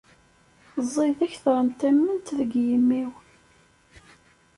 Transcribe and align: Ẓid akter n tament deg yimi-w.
Ẓid 0.93 1.19
akter 1.25 1.57
n 1.65 1.69
tament 1.79 2.27
deg 2.37 2.51
yimi-w. 2.67 3.11